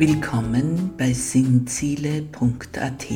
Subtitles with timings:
[0.00, 3.06] Willkommen bei sinnziele.at.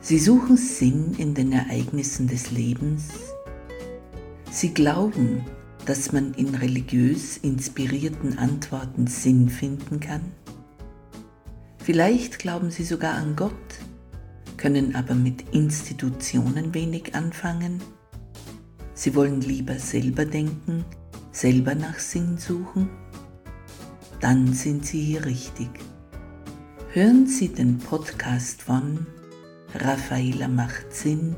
[0.00, 3.08] Sie suchen Sinn in den Ereignissen des Lebens.
[4.50, 5.42] Sie glauben,
[5.86, 10.32] dass man in religiös inspirierten Antworten Sinn finden kann.
[11.78, 13.52] Vielleicht glauben Sie sogar an Gott,
[14.58, 17.80] können aber mit Institutionen wenig anfangen.
[18.92, 20.84] Sie wollen lieber selber denken,
[21.32, 22.90] selber nach Sinn suchen
[24.20, 25.68] dann sind Sie hier richtig.
[26.92, 29.06] Hören Sie den Podcast von
[29.74, 31.36] Raffaela macht Sinn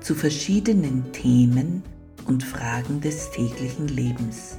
[0.00, 1.82] zu verschiedenen Themen
[2.26, 4.58] und Fragen des täglichen Lebens.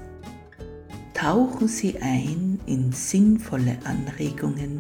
[1.14, 4.80] Tauchen Sie ein in sinnvolle Anregungen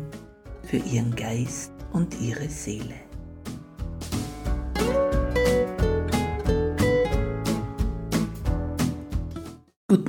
[0.64, 2.95] für Ihren Geist und Ihre Seele.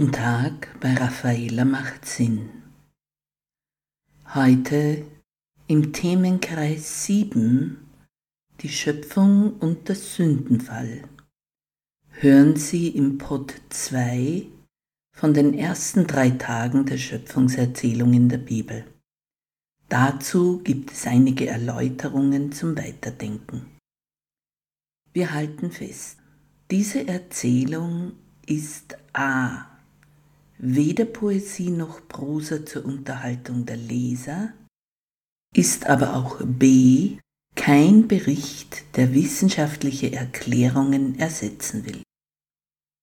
[0.04, 2.50] Guten Tag bei Raffaella macht Sinn.
[4.34, 5.02] Heute
[5.66, 7.78] im Themenkreis 7
[8.60, 11.04] die Schöpfung und der Sündenfall.
[12.10, 14.44] Hören Sie im Pod 2
[15.16, 18.84] von den ersten drei Tagen der Schöpfungserzählung in der Bibel.
[19.88, 23.78] Dazu gibt es einige Erläuterungen zum Weiterdenken.
[25.14, 26.18] Wir halten fest,
[26.70, 28.12] diese Erzählung
[28.46, 29.70] ist A
[30.64, 34.54] weder Poesie noch Prosa zur Unterhaltung der Leser,
[35.54, 37.18] ist aber auch b
[37.54, 42.02] kein Bericht, der wissenschaftliche Erklärungen ersetzen will.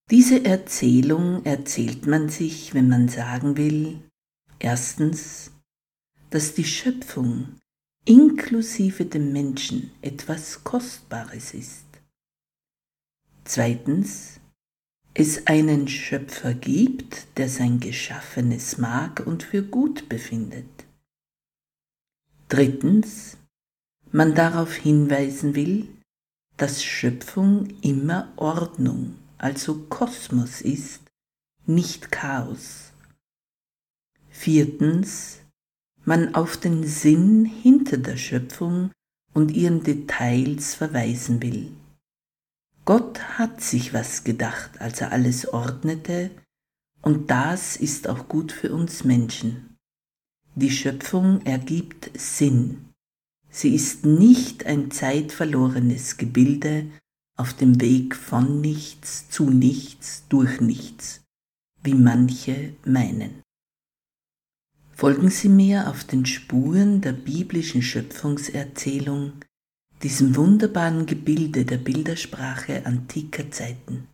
[0.09, 4.01] Diese Erzählung erzählt man sich, wenn man sagen will,
[4.59, 5.51] erstens,
[6.31, 7.55] dass die Schöpfung
[8.05, 11.85] inklusive dem Menschen etwas Kostbares ist.
[13.45, 14.40] Zweitens,
[15.13, 20.69] es einen Schöpfer gibt, der sein Geschaffenes mag und für gut befindet.
[22.47, 23.37] Drittens,
[24.11, 25.87] man darauf hinweisen will,
[26.57, 31.01] dass Schöpfung immer Ordnung, also Kosmos ist,
[31.65, 32.91] nicht Chaos.
[34.29, 35.39] Viertens,
[36.05, 38.91] man auf den Sinn hinter der Schöpfung
[39.33, 41.71] und ihren Details verweisen will.
[42.93, 46.29] Gott hat sich was gedacht, als er alles ordnete,
[47.01, 49.77] und das ist auch gut für uns Menschen.
[50.55, 52.89] Die Schöpfung ergibt Sinn.
[53.49, 56.91] Sie ist nicht ein zeitverlorenes Gebilde
[57.37, 61.21] auf dem Weg von nichts zu nichts durch nichts,
[61.83, 63.41] wie manche meinen.
[64.91, 69.31] Folgen Sie mir auf den Spuren der biblischen Schöpfungserzählung
[70.03, 74.07] diesem wunderbaren Gebilde der Bildersprache antiker Zeiten.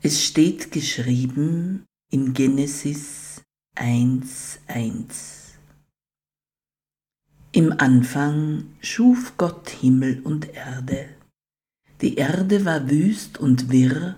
[0.00, 3.42] Es steht geschrieben in Genesis
[3.76, 5.52] 1.1.
[7.52, 11.08] Im Anfang schuf Gott Himmel und Erde.
[12.00, 14.16] Die Erde war wüst und wirr,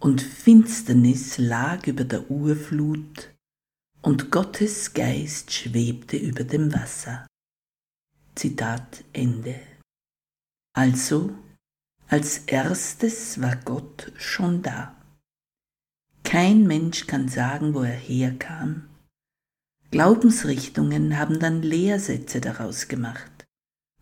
[0.00, 3.32] und Finsternis lag über der Urflut,
[4.02, 7.26] und Gottes Geist schwebte über dem Wasser.
[8.34, 9.60] Zitat Ende.
[10.76, 11.32] Also,
[12.08, 14.94] als erstes war Gott schon da.
[16.24, 18.88] Kein Mensch kann sagen, wo er herkam.
[19.90, 23.46] Glaubensrichtungen haben dann Lehrsätze daraus gemacht.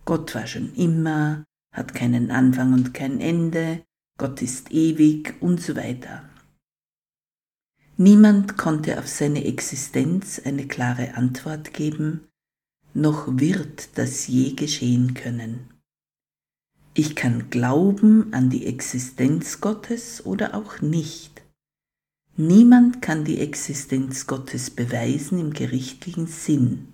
[0.04, 1.44] Gott war schon immer,
[1.74, 3.84] hat keinen Anfang und kein Ende,
[4.18, 6.28] Gott ist ewig und so weiter.
[7.98, 12.28] Niemand konnte auf seine Existenz eine klare Antwort geben,
[12.94, 15.68] noch wird das je geschehen können.
[16.94, 21.42] Ich kann glauben an die Existenz Gottes oder auch nicht.
[22.36, 26.88] Niemand kann die Existenz Gottes beweisen im gerichtlichen Sinn.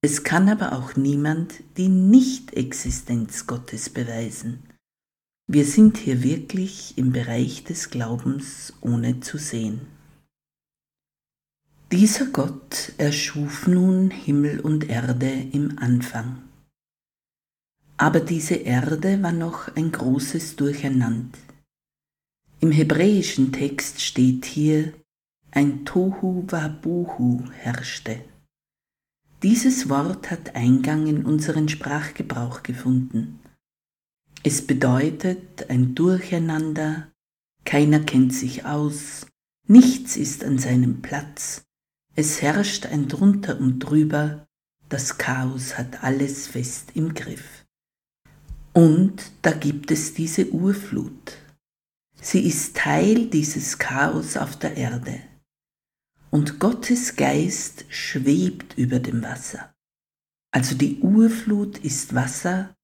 [0.00, 4.62] Es kann aber auch niemand die Nicht-Existenz Gottes beweisen.
[5.48, 9.80] Wir sind hier wirklich im Bereich des Glaubens ohne zu sehen.
[11.90, 16.42] Dieser Gott erschuf nun Himmel und Erde im Anfang.
[17.96, 21.38] Aber diese Erde war noch ein großes Durcheinander.
[22.60, 24.92] Im hebräischen Text steht hier,
[25.50, 28.22] ein Tohu Wabuhu herrschte.
[29.42, 33.40] Dieses Wort hat Eingang in unseren Sprachgebrauch gefunden.
[34.42, 37.10] Es bedeutet ein Durcheinander,
[37.64, 39.26] keiner kennt sich aus,
[39.66, 41.64] nichts ist an seinem Platz,
[42.18, 44.48] es herrscht ein drunter und drüber,
[44.88, 47.64] das Chaos hat alles fest im Griff.
[48.72, 51.36] Und da gibt es diese Urflut.
[52.20, 55.20] Sie ist Teil dieses Chaos auf der Erde.
[56.30, 59.72] und Gottes Geist schwebt über dem Wasser.
[60.50, 62.74] Also die Urflut ist Wasser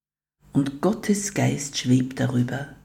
[0.53, 2.75] und Gottes Geist schwebt darüber.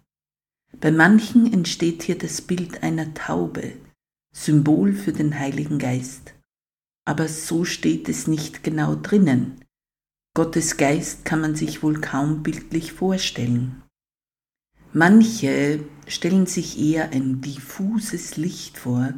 [0.81, 3.75] Bei manchen entsteht hier das Bild einer Taube,
[4.35, 6.35] Symbol für den Heiligen Geist.
[7.05, 9.65] Aber so steht es nicht genau drinnen.
[10.35, 13.83] Gottes Geist kann man sich wohl kaum bildlich vorstellen.
[14.93, 19.15] Manche stellen sich eher ein diffuses Licht vor,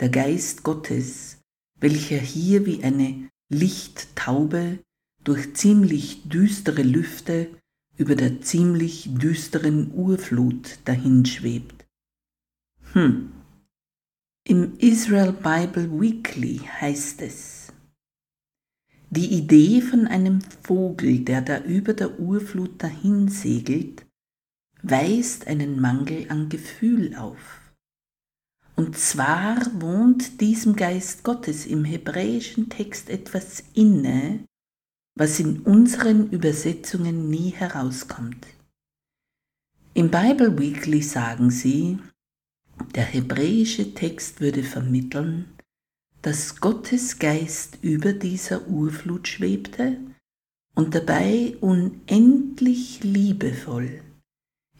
[0.00, 1.38] der Geist Gottes,
[1.78, 4.78] welcher hier wie eine Lichttaube
[5.22, 7.48] durch ziemlich düstere Lüfte
[7.96, 11.86] über der ziemlich düsteren Urflut dahinschwebt.
[12.92, 13.33] Hm.
[14.46, 17.72] Im Israel Bible Weekly heißt es,
[19.08, 24.04] die Idee von einem Vogel, der da über der Urflut dahinsegelt,
[24.82, 27.72] weist einen Mangel an Gefühl auf.
[28.76, 34.44] Und zwar wohnt diesem Geist Gottes im hebräischen Text etwas inne,
[35.16, 38.46] was in unseren Übersetzungen nie herauskommt.
[39.94, 41.98] Im Bible Weekly sagen sie,
[42.94, 45.46] der hebräische Text würde vermitteln,
[46.22, 49.98] dass Gottes Geist über dieser Urflut schwebte
[50.74, 54.00] und dabei unendlich liebevoll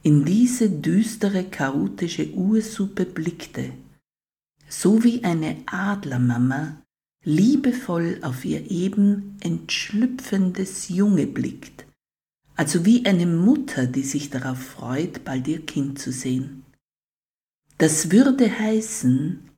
[0.05, 3.73] in diese düstere, chaotische Ursuppe blickte,
[4.69, 6.82] so wie eine Adlermama
[7.25, 11.87] liebevoll auf ihr eben entschlüpfendes Junge blickt,
[12.55, 16.63] also wie eine Mutter, die sich darauf freut, bald ihr Kind zu sehen.
[17.84, 19.50] Das würde heißen,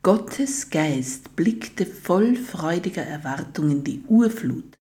[0.00, 4.78] Gottes Geist blickte voll freudiger Erwartung in die Urflut,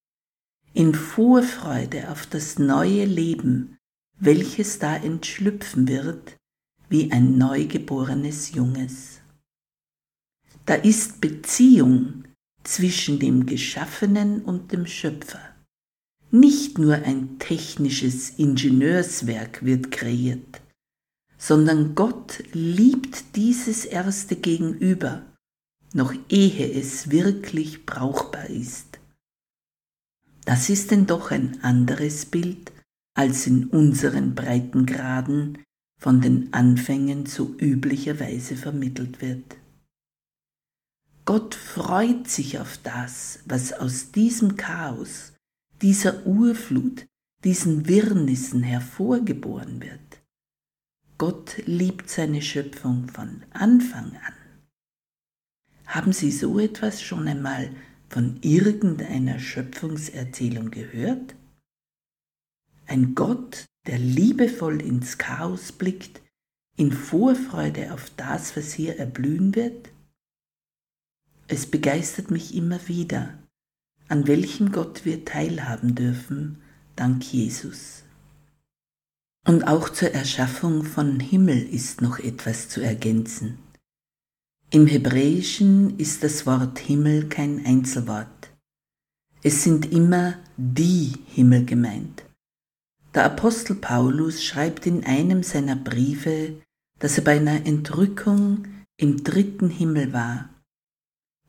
[0.75, 3.79] in Vorfreude auf das neue Leben,
[4.19, 6.37] welches da entschlüpfen wird,
[6.87, 9.19] wie ein neugeborenes Junges.
[10.67, 12.25] Da ist Beziehung
[12.63, 15.41] zwischen dem Geschaffenen und dem Schöpfer.
[16.29, 20.61] Nicht nur ein technisches Ingenieurswerk wird kreiert,
[21.45, 25.21] sondern Gott liebt dieses erste Gegenüber,
[25.93, 28.97] noch ehe es wirklich brauchbar ist.
[30.45, 32.71] Das ist denn doch ein anderes Bild,
[33.15, 35.59] als in unseren Breitengraden
[36.01, 39.57] von den Anfängen so üblicherweise vermittelt wird.
[41.25, 45.33] Gott freut sich auf das, was aus diesem Chaos,
[45.83, 47.05] dieser Urflut,
[47.43, 50.24] diesen Wirrnissen hervorgeboren wird.
[51.17, 54.33] Gott liebt seine Schöpfung von Anfang an.
[55.85, 57.73] Haben Sie so etwas schon einmal
[58.09, 61.35] von irgendeiner Schöpfungserzählung gehört?
[62.85, 66.21] Ein Gott, der liebevoll ins Chaos blickt,
[66.75, 69.89] in Vorfreude auf das, was hier erblühen wird?
[71.47, 73.37] Es begeistert mich immer wieder,
[74.09, 76.61] an welchem Gott wir teilhaben dürfen,
[76.95, 78.04] dank Jesus.
[79.47, 83.59] Und auch zur Erschaffung von Himmel ist noch etwas zu ergänzen.
[84.71, 88.51] Im Hebräischen ist das Wort Himmel kein Einzelwort.
[89.43, 92.23] Es sind immer die Himmel gemeint.
[93.13, 96.61] Der Apostel Paulus schreibt in einem seiner Briefe,
[96.99, 98.67] dass er bei einer Entrückung
[98.97, 100.49] im dritten Himmel war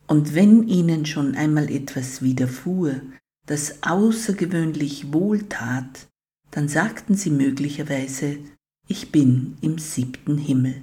[0.07, 3.01] und wenn ihnen schon einmal etwas widerfuhr,
[3.47, 6.09] das außergewöhnlich wohltat,
[6.57, 8.39] dann sagten sie möglicherweise,
[8.89, 10.81] ich bin im siebten Himmel.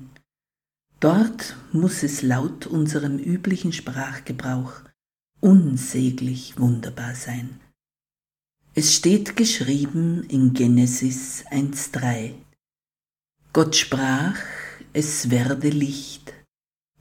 [1.00, 4.82] Dort muss es laut unserem üblichen Sprachgebrauch
[5.42, 7.60] unsäglich wunderbar sein.
[8.76, 12.36] Es steht geschrieben in Genesis 1.3.
[13.52, 14.38] Gott sprach,
[14.94, 16.36] es werde Licht,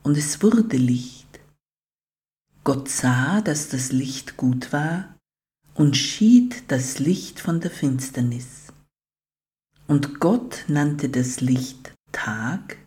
[0.02, 1.40] und es wurde Licht.
[2.64, 5.14] Gott sah, dass das Licht gut war
[5.74, 8.61] und schied das Licht von der Finsternis.
[9.92, 12.78] Und Gott nannte das Licht Tag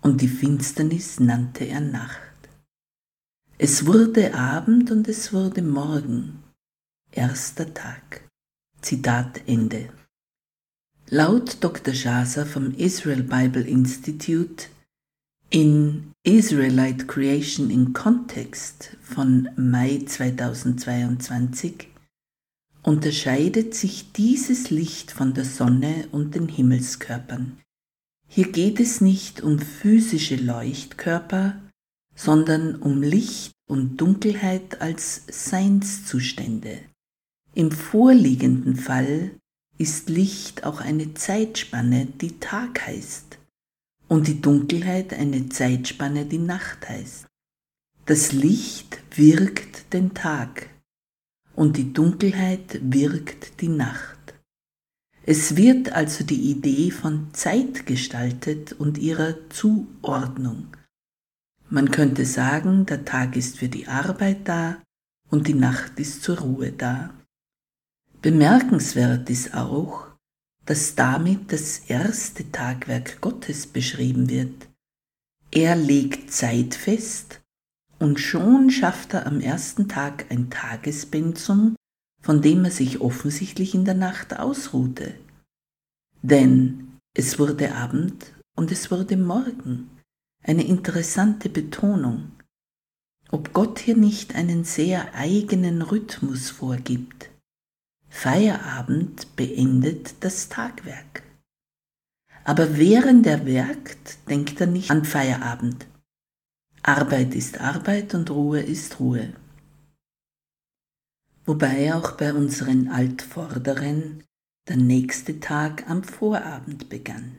[0.00, 2.18] und die Finsternis nannte er Nacht.
[3.58, 6.42] Es wurde Abend und es wurde Morgen,
[7.12, 8.28] erster Tag.
[8.80, 9.88] Zitat Ende.
[11.10, 11.94] Laut Dr.
[11.94, 14.66] Shaza vom Israel Bible Institute
[15.50, 21.86] in Israelite Creation in Context von Mai 2022
[22.86, 27.58] unterscheidet sich dieses Licht von der Sonne und den Himmelskörpern.
[28.28, 31.60] Hier geht es nicht um physische Leuchtkörper,
[32.14, 36.78] sondern um Licht und Dunkelheit als Seinszustände.
[37.54, 39.32] Im vorliegenden Fall
[39.78, 43.38] ist Licht auch eine Zeitspanne, die Tag heißt
[44.06, 47.26] und die Dunkelheit eine Zeitspanne, die Nacht heißt.
[48.04, 50.70] Das Licht wirkt den Tag
[51.56, 54.34] und die Dunkelheit wirkt die Nacht.
[55.24, 60.68] Es wird also die Idee von Zeit gestaltet und ihrer Zuordnung.
[61.68, 64.80] Man könnte sagen, der Tag ist für die Arbeit da
[65.28, 67.12] und die Nacht ist zur Ruhe da.
[68.22, 70.06] Bemerkenswert ist auch,
[70.64, 74.68] dass damit das erste Tagwerk Gottes beschrieben wird.
[75.50, 77.40] Er legt Zeit fest
[77.98, 81.76] und schon schafft er am ersten Tag ein Tagespensum,
[82.22, 85.14] von dem er sich offensichtlich in der Nacht ausruhte.
[86.22, 89.90] Denn es wurde Abend und es wurde Morgen.
[90.42, 92.32] Eine interessante Betonung.
[93.30, 97.30] Ob Gott hier nicht einen sehr eigenen Rhythmus vorgibt.
[98.08, 101.22] Feierabend beendet das Tagwerk.
[102.44, 105.86] Aber während er werkt, denkt er nicht an Feierabend.
[106.88, 109.32] Arbeit ist Arbeit und Ruhe ist Ruhe.
[111.44, 114.22] Wobei auch bei unseren Altvorderen
[114.68, 117.38] der nächste Tag am Vorabend begann.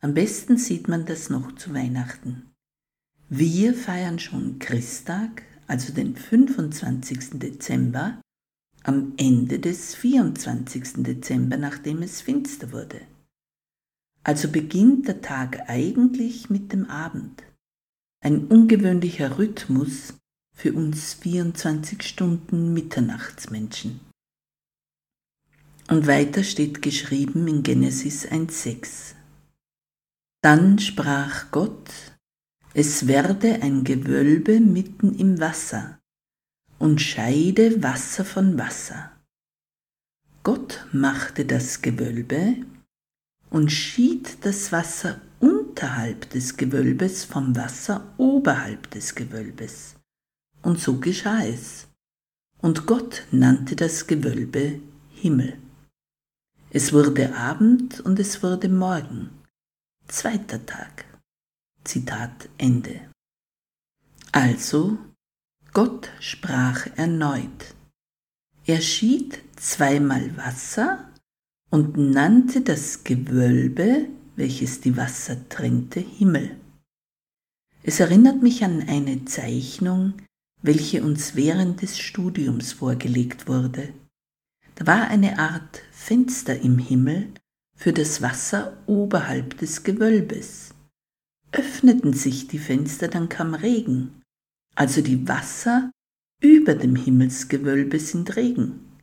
[0.00, 2.50] Am besten sieht man das noch zu Weihnachten.
[3.28, 7.38] Wir feiern schon Christtag, also den 25.
[7.38, 8.20] Dezember,
[8.82, 11.04] am Ende des 24.
[11.04, 13.02] Dezember, nachdem es finster wurde.
[14.24, 17.44] Also beginnt der Tag eigentlich mit dem Abend.
[18.20, 20.14] Ein ungewöhnlicher Rhythmus
[20.52, 24.00] für uns 24 Stunden Mitternachtsmenschen.
[25.88, 29.14] Und weiter steht geschrieben in Genesis 1.6.
[30.42, 31.88] Dann sprach Gott,
[32.74, 36.00] es werde ein Gewölbe mitten im Wasser
[36.78, 39.12] und scheide Wasser von Wasser.
[40.42, 42.56] Gott machte das Gewölbe
[43.50, 45.20] und schied das Wasser
[45.78, 49.94] unterhalb des Gewölbes vom Wasser oberhalb des Gewölbes.
[50.60, 51.86] Und so geschah es.
[52.60, 54.80] Und Gott nannte das Gewölbe
[55.12, 55.56] Himmel.
[56.70, 59.30] Es wurde Abend und es wurde Morgen.
[60.08, 61.04] Zweiter Tag.
[61.84, 63.00] Zitat Ende.
[64.32, 64.98] Also,
[65.72, 67.76] Gott sprach erneut.
[68.66, 71.08] Er schied zweimal Wasser
[71.70, 74.08] und nannte das Gewölbe,
[74.38, 76.56] welches die Wasser trennte, Himmel.
[77.82, 80.14] Es erinnert mich an eine Zeichnung,
[80.62, 83.92] welche uns während des Studiums vorgelegt wurde.
[84.76, 87.32] Da war eine Art Fenster im Himmel
[87.74, 90.70] für das Wasser oberhalb des Gewölbes.
[91.50, 94.22] Öffneten sich die Fenster, dann kam Regen,
[94.76, 95.90] also die Wasser
[96.40, 98.98] über dem Himmelsgewölbe sind Regen.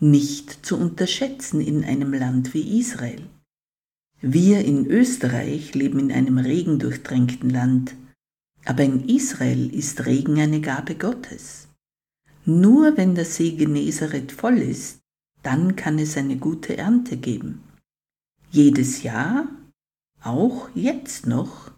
[0.00, 3.26] Nicht zu unterschätzen in einem Land wie Israel.
[4.20, 7.94] Wir in Österreich leben in einem regendurchtränkten Land,
[8.64, 11.68] aber in Israel ist Regen eine Gabe Gottes.
[12.44, 15.00] Nur wenn der See Genezareth voll ist,
[15.42, 17.62] dann kann es eine gute Ernte geben.
[18.50, 19.48] Jedes Jahr,
[20.22, 21.72] auch jetzt noch,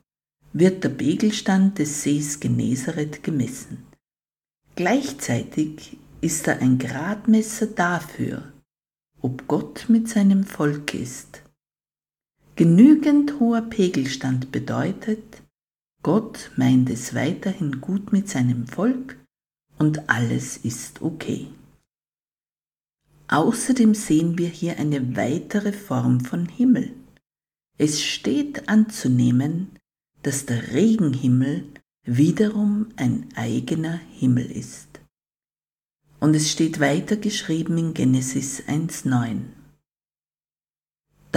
[0.53, 3.85] wird der Pegelstand des Sees Genezareth gemessen.
[4.77, 8.53] Gleichzeitig ist er ein Gradmesser dafür,
[9.21, 11.43] ob Gott mit seinem Volk ist.
[12.59, 15.45] Genügend hoher Pegelstand bedeutet,
[16.03, 19.17] Gott meint es weiterhin gut mit seinem Volk
[19.79, 21.47] und alles ist okay.
[23.29, 26.97] Außerdem sehen wir hier eine weitere Form von Himmel.
[27.79, 29.79] Es steht anzunehmen,
[30.25, 31.63] dass der Regenhimmel
[32.03, 34.99] wiederum ein eigener Himmel ist.
[36.19, 39.58] Und es steht weiter geschrieben in Genesis 1.9.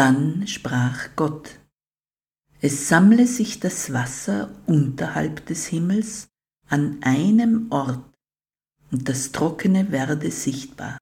[0.02, 1.60] Dann sprach Gott,
[2.60, 6.28] es sammle sich das Wasser unterhalb des Himmels
[6.68, 8.04] an einem Ort
[8.92, 10.98] und das Trockene werde sichtbar.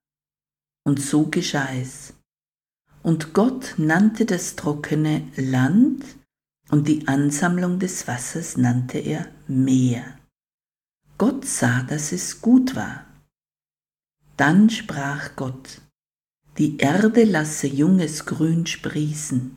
[0.84, 2.14] Und so geschah es.
[3.02, 6.04] Und Gott nannte das trockene Land
[6.70, 10.20] und die Ansammlung des Wassers nannte er Meer.
[11.18, 13.06] Gott sah, dass es gut war.
[14.36, 15.80] Dann sprach Gott,
[16.60, 19.56] die Erde lasse junges Grün sprießen,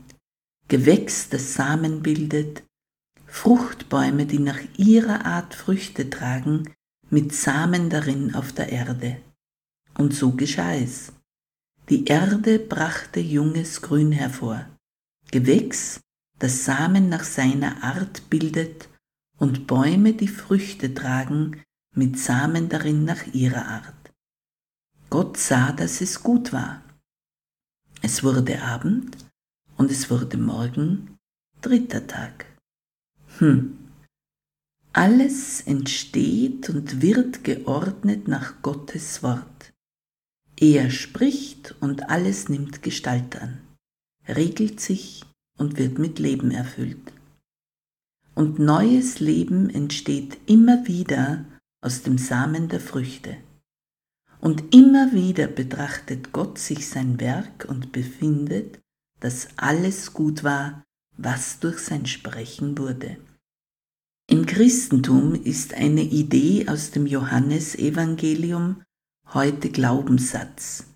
[0.68, 2.62] Gewächs, das Samen bildet,
[3.26, 6.72] Fruchtbäume, die nach ihrer Art Früchte tragen,
[7.10, 9.16] mit Samen darin auf der Erde.
[9.98, 11.12] Und so geschah es.
[11.88, 14.64] Die Erde brachte junges Grün hervor,
[15.32, 16.00] Gewächs,
[16.38, 18.88] das Samen nach seiner Art bildet,
[19.38, 21.60] und Bäume, die Früchte tragen,
[21.96, 24.12] mit Samen darin nach ihrer Art.
[25.10, 26.80] Gott sah, dass es gut war.
[28.04, 29.16] Es wurde Abend
[29.76, 31.18] und es wurde Morgen,
[31.60, 32.46] dritter Tag.
[33.38, 33.78] Hm.
[34.92, 39.72] Alles entsteht und wird geordnet nach Gottes Wort.
[40.58, 43.60] Er spricht und alles nimmt Gestalt an,
[44.26, 45.24] regelt sich
[45.56, 47.12] und wird mit Leben erfüllt.
[48.34, 51.44] Und neues Leben entsteht immer wieder
[51.80, 53.36] aus dem Samen der Früchte.
[54.42, 58.80] Und immer wieder betrachtet Gott sich sein Werk und befindet,
[59.20, 60.82] dass alles gut war,
[61.16, 63.18] was durch sein Sprechen wurde.
[64.28, 68.82] Im Christentum ist eine Idee aus dem Johannesevangelium
[69.32, 70.86] heute Glaubenssatz.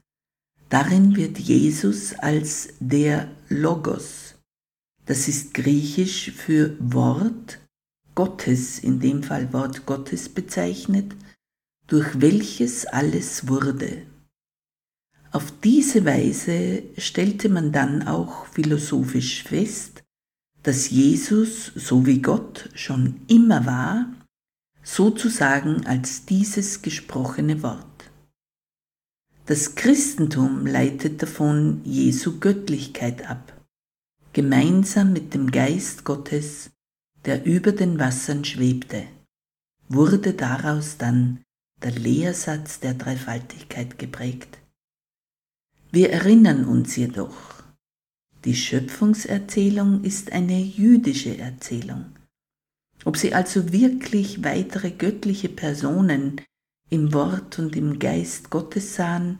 [0.69, 4.35] Darin wird Jesus als der Logos,
[5.05, 7.61] das ist griechisch für Wort
[8.17, 11.15] Gottes, in dem Fall Wort Gottes bezeichnet,
[11.87, 14.07] durch welches alles wurde.
[15.33, 20.03] Auf diese Weise stellte man dann auch philosophisch fest,
[20.63, 24.13] dass Jesus, so wie Gott schon immer war,
[24.83, 28.11] sozusagen als dieses gesprochene Wort.
[29.47, 33.53] Das Christentum leitet davon Jesu Göttlichkeit ab,
[34.33, 36.71] gemeinsam mit dem Geist Gottes,
[37.25, 39.05] der über den Wassern schwebte,
[39.89, 41.45] wurde daraus dann
[41.83, 44.59] der Lehrsatz der Dreifaltigkeit geprägt.
[45.93, 47.63] Wir erinnern uns jedoch,
[48.45, 52.07] die Schöpfungserzählung ist eine jüdische Erzählung.
[53.05, 56.41] Ob sie also wirklich weitere göttliche Personen
[56.91, 59.39] im Wort und im Geist Gottes sahen,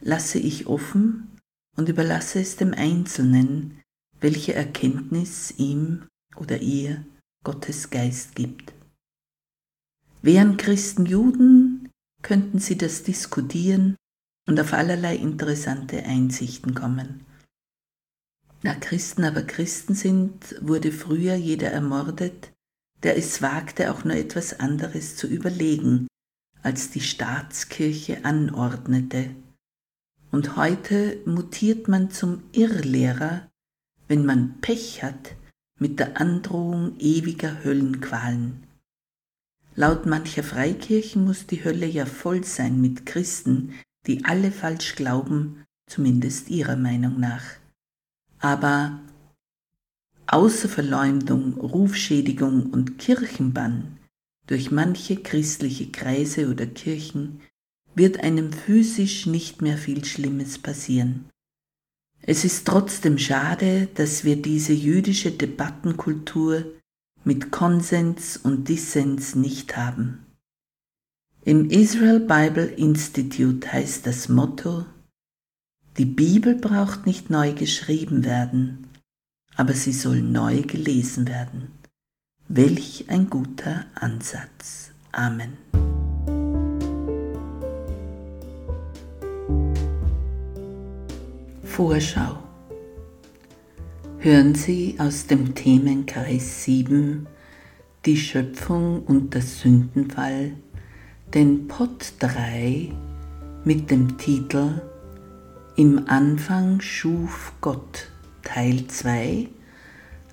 [0.00, 1.36] lasse ich offen
[1.76, 3.80] und überlasse es dem Einzelnen,
[4.20, 6.06] welche Erkenntnis ihm
[6.36, 7.04] oder ihr
[7.44, 8.72] Gottes Geist gibt.
[10.22, 11.69] Wären Christen Juden,
[12.22, 13.96] könnten sie das diskutieren
[14.46, 17.24] und auf allerlei interessante Einsichten kommen.
[18.62, 22.52] Da Christen aber Christen sind, wurde früher jeder ermordet,
[23.02, 26.06] der es wagte, auch nur etwas anderes zu überlegen,
[26.62, 29.30] als die Staatskirche anordnete.
[30.30, 33.48] Und heute mutiert man zum Irrlehrer,
[34.08, 35.34] wenn man Pech hat
[35.78, 38.66] mit der Androhung ewiger Höllenqualen.
[39.76, 43.74] Laut mancher Freikirchen muss die Hölle ja voll sein mit Christen,
[44.06, 47.44] die alle falsch glauben, zumindest ihrer Meinung nach.
[48.38, 49.00] Aber
[50.26, 53.98] außer Verleumdung, Rufschädigung und Kirchenbann
[54.46, 57.40] durch manche christliche Kreise oder Kirchen
[57.94, 61.28] wird einem physisch nicht mehr viel Schlimmes passieren.
[62.22, 66.64] Es ist trotzdem schade, dass wir diese jüdische Debattenkultur
[67.24, 70.26] mit Konsens und Dissens nicht haben.
[71.44, 74.84] Im Israel Bible Institute heißt das Motto,
[75.96, 78.88] die Bibel braucht nicht neu geschrieben werden,
[79.56, 81.72] aber sie soll neu gelesen werden.
[82.48, 84.90] Welch ein guter Ansatz.
[85.12, 85.56] Amen.
[91.64, 92.49] Vorschau
[94.22, 97.26] hören Sie aus dem Themenkreis 7
[98.04, 100.52] Die Schöpfung und der Sündenfall
[101.32, 102.92] den Pot 3
[103.64, 104.82] mit dem Titel
[105.76, 108.10] Im Anfang schuf Gott
[108.42, 109.48] Teil 2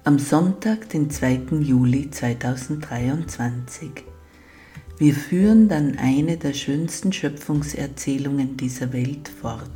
[0.04, 1.60] am Sonntag, den 2.
[1.62, 3.89] Juli 2023.
[4.97, 9.69] Wir führen dann eine der schönsten Schöpfungserzählungen dieser Welt fort.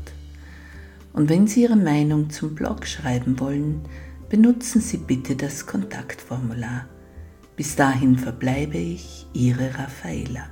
[1.13, 3.82] Und wenn Sie Ihre Meinung zum Blog schreiben wollen,
[4.30, 6.88] benutzen Sie bitte das Kontaktformular.
[7.56, 10.50] Bis dahin verbleibe ich Ihre Raffaela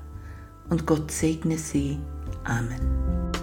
[0.69, 1.97] und Gott segne Sie.
[2.43, 3.38] Amen.